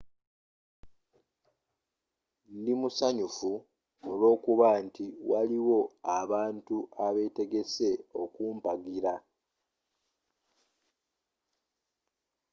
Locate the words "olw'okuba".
4.09-4.67